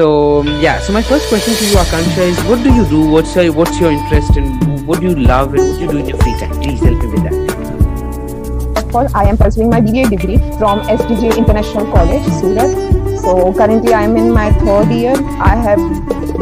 [0.00, 3.06] So yeah, so my first question to you, Akansha, is what do you do?
[3.10, 5.98] What's your what's your interest and what do you love and what do you do
[5.98, 6.52] in your free time?
[6.62, 8.82] Please help me with that.
[8.82, 12.72] Of course, I am pursuing my BBA degree from SDJ International College, Surat.
[13.20, 15.12] So currently, I am in my third year.
[15.38, 15.84] I have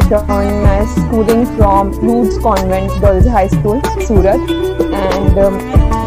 [0.07, 5.59] done my schooling from Lourdes Convent Girls High School, Surat, and um,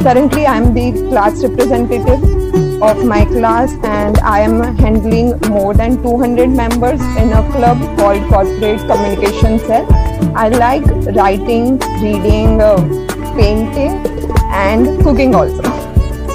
[0.02, 2.41] currently I am the class representative
[2.82, 8.22] of my class and I am handling more than 200 members in a club called
[8.28, 9.86] Corporate Communication Cell.
[10.34, 12.76] I like writing, reading, uh,
[13.36, 13.92] painting
[14.50, 15.62] and cooking also.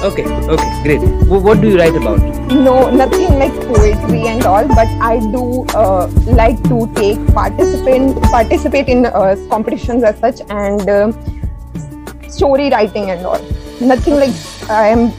[0.08, 1.00] Okay, okay, great.
[1.00, 2.18] W- what do you write about?
[2.50, 8.88] No, nothing like poetry and all, but I do uh, like to take participant participate
[8.88, 11.12] in uh, competitions as such and uh,
[12.28, 13.42] story writing and all.
[13.80, 14.34] Nothing like
[14.70, 15.12] I am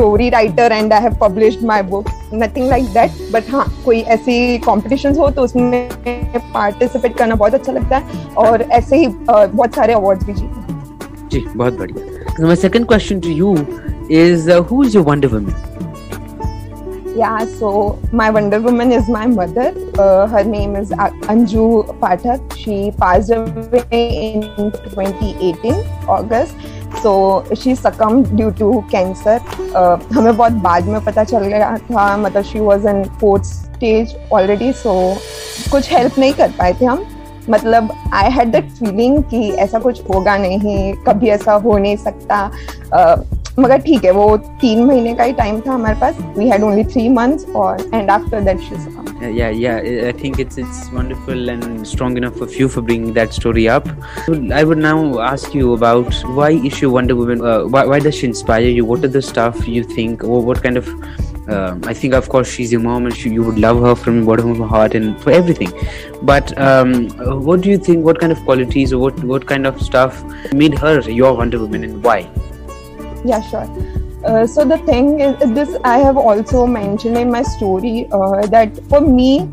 [0.00, 2.08] story writer and I have published my book.
[2.32, 3.10] Nothing like that.
[3.32, 8.62] But हाँ कोई ऐसी competitions हो तो उसमें participate करना बहुत अच्छा लगता है और
[8.78, 13.50] ऐसे ही uh, बहुत सारे awards भी जीते जी बहुत बढ़िया second question to you
[14.20, 15.68] is uh, who is your wonder woman
[17.18, 17.70] Yeah, so
[18.18, 19.64] my Wonder Woman is my mother.
[20.02, 20.92] Uh, her name is
[21.32, 21.64] Anju
[22.02, 22.54] Pathak.
[22.60, 25.74] She passed away in 2018
[26.16, 26.69] August.
[27.02, 28.72] So she succumb due to.
[28.72, 34.14] Uh, हमें बहुत बाद में पता चल गया था मतलब she was in fourth stage
[34.32, 34.92] already so
[35.72, 37.04] कुछ हेल्प नहीं कर पाए थे हम
[37.50, 42.50] मतलब आई हैड दैट फीलिंग कि ऐसा कुछ होगा नहीं कभी ऐसा हो नहीं सकता
[42.94, 46.63] uh, मगर ठीक है वो तीन महीने का ही टाइम था हमारे पास we had
[46.63, 49.03] only three months और and after that she
[49.35, 53.37] yeah yeah i think it's it's wonderful and strong enough of you for bringing that
[53.37, 53.87] story up
[54.57, 54.97] i would now
[55.27, 58.83] ask you about why is she wonder woman uh, why, why does she inspire you
[58.89, 60.91] what are the stuff you think or what kind of
[61.47, 64.21] um, I think, of course, she's your mom, and she, you would love her from
[64.21, 65.71] the bottom of your heart and for everything.
[66.23, 67.09] But um,
[67.43, 68.03] what do you think?
[68.03, 71.83] What kind of qualities or what what kind of stuff made her your Wonder Woman,
[71.83, 72.27] and why?
[73.24, 73.66] Yeah, sure.
[74.24, 78.76] Uh, so the thing is, this I have also mentioned in my story uh, that
[78.88, 79.48] for me,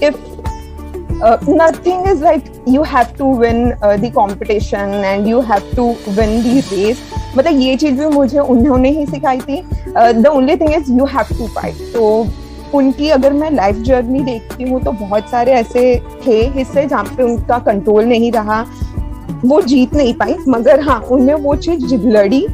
[0.00, 0.16] if
[1.22, 5.96] uh, nothing is like you have to win uh, the competition and you have to
[6.16, 7.00] win the race
[7.36, 9.62] मतलब ये चीज़ भी मुझे उन्होंने ही सिखाई थी
[10.22, 12.04] the only thing is you have to fight तो
[12.74, 15.82] उनकी अगर मैं लाइफ जर्नी देखती हूँ तो बहुत सारे ऐसे
[16.26, 18.64] थे हिस्से जहाँ पे उनका कंट्रोल नहीं रहा
[19.44, 22.46] वो जीत नहीं पाई मगर हाँ उनने वो चीज़ लड़ी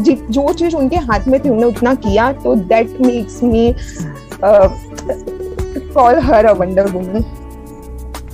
[0.00, 3.74] जो चीज़ उनके हाथ में थी उन्होंने उतना किया तो that makes me
[5.94, 7.24] call her a wonder woman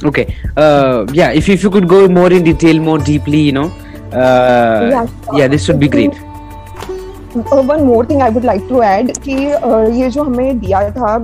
[0.08, 0.22] okay
[0.56, 3.64] uh yeah if, if you could go more in detail more deeply you know
[4.12, 5.06] uh yeah,
[5.38, 6.20] yeah this would be great
[7.40, 9.32] one more thing I would like to add कि
[10.00, 11.16] ये जो हमें दिया था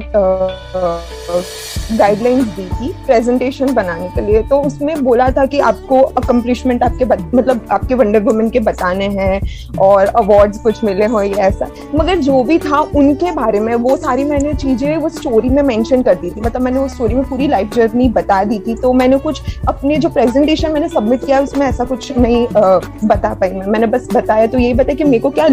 [1.92, 7.04] guidelines दी थी presentation बनाने के लिए तो उसमें बोला था कि आपको अकम्पलिशमेंट आपके
[7.36, 9.40] मतलब आपके वंडर वुमेन के बताने हैं
[9.80, 13.96] और अवार्ड्स कुछ मिले हो या ऐसा। मगर जो भी था उनके बारे में वो
[13.96, 17.24] सारी मैंने चीज़ें वो स्टोरी में मेंशन कर दी थी। मतलब मैंने वो स्टोरी में
[17.28, 21.40] पूरी लाइफ जर्नी बता दी थी तो मैंने कुछ अपने जो प्रेजेंटेशन मैंने सबमिट किया
[21.40, 25.04] उसमें ऐसा कुछ नहीं आ, बता पाई मैं। मैंने बस बताया तो यही बताया कि
[25.04, 25.48] मेरे को क्या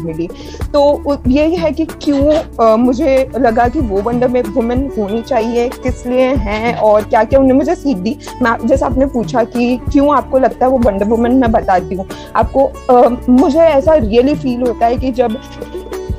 [0.00, 0.28] लर्निंग्स मिली।
[0.72, 6.26] तो यही है कि क्यों मुझे लगा कि वो वंडर वुमेन होनी चाहिए किस लिए
[6.38, 10.38] हैं और क्या क्या उन्होंने मुझे सीख दी। मैं जैसे आपने पूछा कि क्यों आपको
[10.38, 12.06] लगता है वो वंडर वुमेन मैं बताती हूँ।
[12.36, 15.36] आपको आ, मुझे ऐसा रियली फील होता है कि जब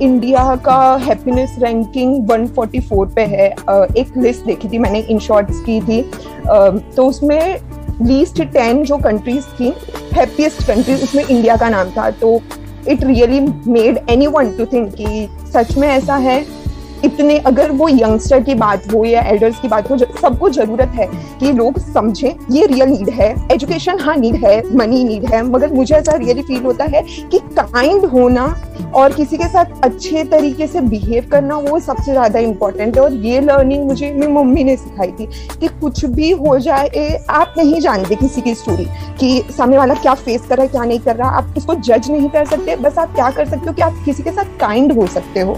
[0.02, 3.50] इंडिया का हैप्पीनेस रैंकिंग 144 पे है
[3.98, 6.02] एक लिस्ट देखी थी मैंने इन शॉर्ट्स की थी
[6.96, 7.60] तो उसमें
[8.02, 9.74] लीस्ट टेन जो कंट्रीज़ थी
[10.14, 12.40] हैप्पीएस्ट कंट्रीज़ उसमें इंडिया का नाम था। तो
[12.88, 16.46] it really made anyone to think कि सच में ऐसा है?
[17.06, 21.08] इतने अगर वो यंगस्टर की बात हो या एल्डर्स की बात हो सबको ज़रूरत है
[21.40, 25.74] कि लोग समझें, ये रियल नीड है। एजुकेशन हाँ नीड है मनी नीड है, मगर
[25.74, 27.02] मुझे ऐसा रियली फील होता है
[27.32, 28.44] कि काइंड होना
[28.96, 33.14] और किसी के साथ अच्छे तरीके से बिहेव करना वो सबसे ज़्यादा इंपॉर्टेंट है। और
[33.16, 35.26] ये लर्निंग मुझे, मेरी मम्मी ने सिखाई थी
[35.60, 38.86] कि कुछ भी हो जाए आप नहीं जानते किसी की स्टोरी
[39.20, 42.10] कि सामने वाला क्या फेस कर रहा है, क्या नहीं कर रहा। आप उसको जज
[42.12, 44.92] नहीं कर सकते, बस आप क्या कर सकते हो कि आप किसी के साथ काइंड
[44.92, 45.58] हो सकते हो।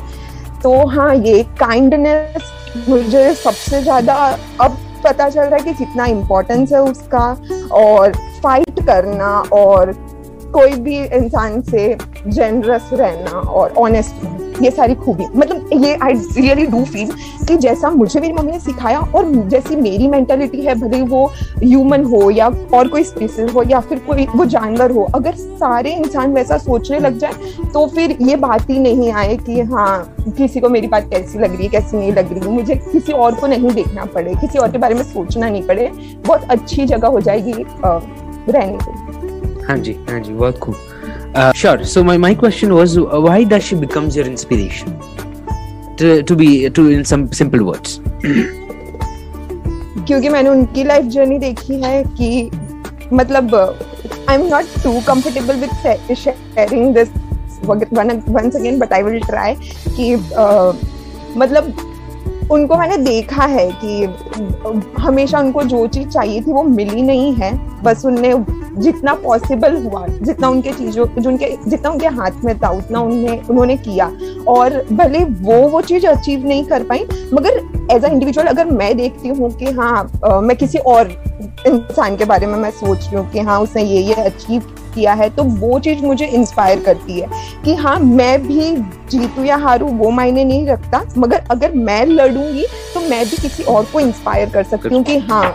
[0.64, 2.52] तो हाँ ये काइंडनेस
[2.90, 4.14] मुझे सबसे ज़्यादा
[4.62, 7.26] अब पता चल रहा है कि कितना इम्पोर्टेंस है उसका।
[7.74, 8.14] और
[8.44, 9.92] फाइट करना और
[10.54, 11.96] कोई भी इंसान से
[12.28, 17.12] जनरस रहना और ऑनेस्ट ये सारी खूबी। मतलब ये आई रियली डू फील
[17.48, 21.26] कि जैसा मुझे मेरी मम्मी ने सिखाया और जैसी मेरी मेंटेलिटी है, भले वो
[21.58, 25.94] ह्यूमन हो या और कोई स्पीसीज हो या फिर कोई वो जानवर हो, अगर सारे
[25.94, 27.34] इंसान वैसा सोचने लग जाए
[27.74, 31.56] तो फिर ये बात ही नहीं आए कि हाँ किसी को मेरी बात कैसी लग
[31.56, 34.72] रही है, कैसी नहीं लग रही। मुझे किसी और को नहीं देखना पड़े, किसी और
[34.72, 35.92] के बारे में सोचना नहीं पड़े।
[36.28, 37.54] बहुत अच्छी जगह हो जाएगी
[37.86, 39.03] रहने के
[39.68, 44.18] हाँ जी हाँ जी बहुत खूब। Sure so my my question was why does becomes
[44.18, 45.00] your inspiration
[46.28, 48.00] to be to in simple words
[50.08, 52.50] क्योंकि मैंने उनकी लाइफ जर्नी देखी है कि
[53.14, 53.56] मतलब
[54.30, 57.10] I am not too comfortable with sharing this
[57.66, 59.56] once again but I will try
[59.98, 60.74] कि uh,
[61.38, 61.76] मतलब
[62.52, 67.52] उनको मैंने देखा है कि हमेशा उनको जो चीज़ चाहिए थी वो मिली नहीं है।
[67.84, 68.34] बस उनने
[68.78, 73.42] जितना पॉसिबल हुआ जितना उनके चीज़ों जो उनके जितना उनके हाथ में था उतना उन्हें
[73.42, 74.12] उन्होंने किया।
[74.48, 77.60] और भले वो वो चीज़ अचीव नहीं कर पाई मगर
[77.92, 81.12] एज अ इंडिविजुअल अगर मैं देखती हूँ कि हाँ आ, मैं किसी और
[81.68, 84.62] इंसान के बारे में मैं सोच रही हूँ कि हाँ उसने ये ये अचीव
[84.96, 87.28] किया है तो वो चीज़ मुझे इंस्पायर करती है
[87.66, 88.76] कि हाँ मैं भी
[89.12, 93.64] जीतू या हारू वो मायने नहीं रखता मगर अगर मैं लड़ूँगी तो मैं भी किसी
[93.64, 95.46] और को इंस्पायर कर सकती हूँ कि हाँ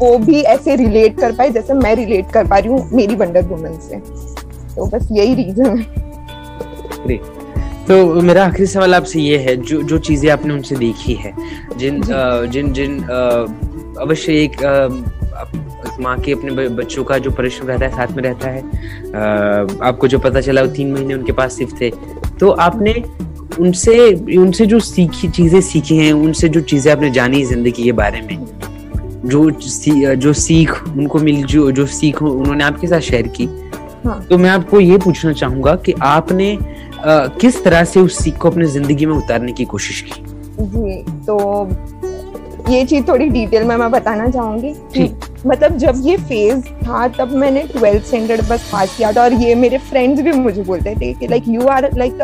[0.00, 3.42] वो भी ऐसे रिलेट कर पाए जैसे मैं रिलेट कर पा रही हूँ मेरी वंडर
[3.46, 3.96] वुमन से।
[4.74, 7.18] तो बस यही रीजन है।
[7.88, 11.32] तो मेरा आखिरी सवाल आपसे ये है जो जो चीज़ें आपने उनसे देखी है
[11.78, 12.00] जिन
[12.52, 12.98] जिन जिन
[14.00, 14.56] अवश्य एक
[16.00, 20.08] माँ के अपने बच्चों का जो परिश्रम रहता है साथ में रहता है आ, आपको
[20.08, 21.90] जो पता चला वो तीन महीने उनके पास सिर्फ़ थे।
[22.40, 22.92] तो आपने
[23.60, 28.20] उनसे उनसे जो सीखी चीज़ें सीखी हैं उनसे जो चीज़ें आपने जानी ज़िंदगी के बारे
[28.20, 28.46] में
[29.24, 33.46] जो सी, जो सीख उनको मिल जो जो सीख उन्होंने आपके साथ शेयर की।
[34.04, 34.20] हाँ.
[34.30, 38.50] तो मैं आपको ये पूछना चाहूँगा कि आपने आ, किस तरह से उस सीख को
[38.50, 40.22] अपने ज़िंदगी में उतारने की कोशिश की?
[40.62, 41.36] जी तो
[42.70, 44.74] ये चीज़ थोड़ी डिटेल में मैं बताना चाहूँगी
[45.46, 49.54] मतलब जब ये फ़ेज़ था तब मैंने ट्वेल्थ स्टैंडर्ड बस पास किया था और ये
[49.54, 52.18] मेरे फ्रेंड्स भी मुझे बोलते थे कि like you are like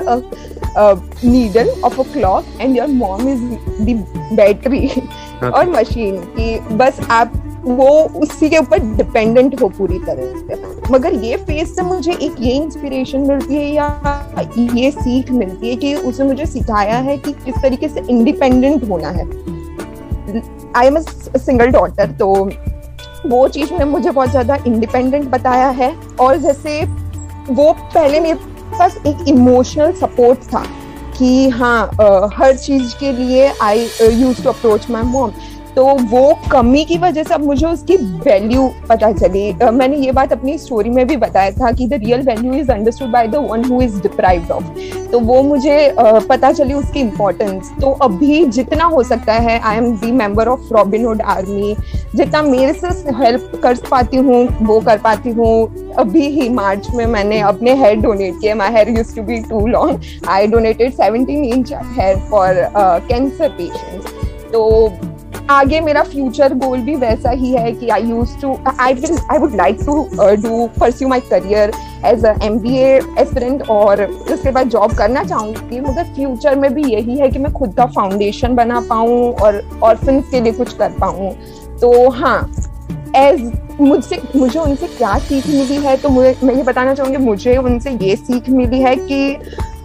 [1.24, 3.42] needle of a clock and your mom is
[3.80, 4.88] the battery
[5.44, 7.88] और मशीन कि बस आप वो
[8.20, 12.52] उसी के ऊपर डिपेंडेंट हो पूरी तरह से। मगर ये फ़ेज़ से मुझे एक ये
[12.52, 13.86] इंस्पिरेशन मिलती है या
[14.58, 19.08] ये सीख मिलती है कि उसने मुझे सिखाया है कि किस तरीके से इंडिपेंडेंट होना
[19.08, 19.24] है।
[20.76, 22.32] आई एम सिंगल डॉटर तो
[23.26, 26.82] वो चीज़ में मुझे बहुत ज़्यादा इंडिपेंडेंट बताया है। और जैसे
[27.50, 28.38] वो पहले मेरे
[28.78, 30.64] पास एक इमोशनल सपोर्ट था
[31.18, 31.86] कि हाँ
[32.36, 35.30] हर चीज़ के लिए I used to approach my mom
[35.76, 40.12] तो वो कमी की वजह से अब मुझे उसकी वैल्यू पता चली। uh, मैंने ये
[40.12, 43.36] बात अपनी स्टोरी में भी बताया था कि the real value is understood by the
[43.50, 44.64] one who is deprived of
[45.10, 49.76] तो वो मुझे uh, पता चली उसकी इम्पोर्टेंस तो अभी जितना हो सकता है I
[49.76, 51.74] am the member of Robin Hood army
[52.14, 57.04] जितना मेरे से हेल्प कर पाती हूँ वो कर पाती हूँ। अभी ही मार्च में
[57.06, 61.44] मैंने अपने हेयर डोनेट किए। My hair used to be too long I donated seventeen
[61.44, 62.64] inch hair for
[63.08, 64.12] cancer patients
[64.52, 64.88] तो
[65.50, 69.38] आगे मेरा फ्यूचर गोल भी वैसा ही है कि I used to I will I
[69.38, 69.94] would like to
[70.42, 71.72] do pursue my career
[72.06, 76.84] as a M B aspirant और उसके बाद जॉब करना चाहूँगी, मगर फ्यूचर में भी
[76.92, 80.92] यही है कि मैं खुद का फाउंडेशन बना पाऊँ और ऑर्फन के लिए कुछ कर
[81.00, 81.32] पाऊँ।
[81.80, 82.40] तो हाँ
[83.16, 85.96] एज मुझसे, मुझे उनसे क्या सीख मिली है?
[85.96, 89.38] तो मुझे, मैं ये बताना चाहूँगी, मुझे उनसे ये सीख मिली है कि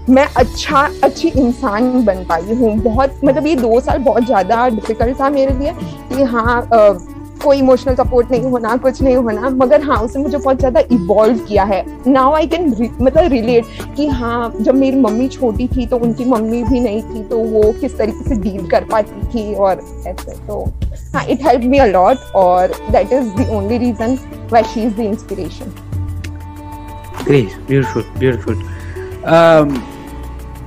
[0.10, 5.20] मैं अच्छा अच्छी इंसान बन पाई हूँ। बहुत मतलब ये दो साल बहुत ज़्यादा डिफ़िकल्ट
[5.20, 5.74] था मेरे लिए
[6.13, 6.67] कि हाँ
[7.43, 11.38] कोई इमोशनल सपोर्ट नहीं होना कुछ नहीं होना। मगर हाँ उसने मुझे बहुत ज़्यादा इवॉल्व
[11.46, 12.67] किया है। नाउ आई कैन
[13.01, 13.65] मतलब रिलेट
[13.96, 17.72] कि हाँ जब मेरी मम्मी छोटी थी तो उनकी मम्मी भी नहीं थी तो वो
[17.81, 20.63] किस तरीके से डील कर पाती थी और ऐसे। तो
[21.15, 24.17] हाँ it help me a lot और that is the only reason
[24.51, 25.74] why she is the inspiration
[27.25, 28.62] Great, beautiful, beautiful.
[29.24, 29.88] Um,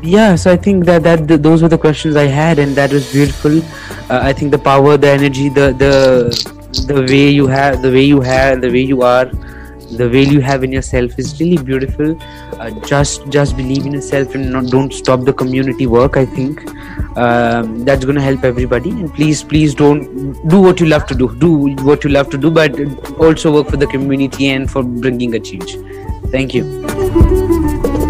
[0.05, 3.11] yeah so i think that that those were the questions i had and that was
[3.11, 3.63] beautiful.
[4.11, 8.03] Uh, i think the power the energy the the the way you have the way
[8.03, 9.31] you have the way you are
[9.93, 12.17] the way you have in yourself is really beautiful.
[12.59, 16.67] Uh, just just believe in yourself and not, don't stop the community work i think.
[17.17, 21.15] Um, that's going to help everybody and please please don't do what you love to
[21.15, 21.33] do.
[21.37, 22.77] Do what you love to do but
[23.19, 25.77] also work for the community and for bringing a change.
[26.33, 28.04] Thank you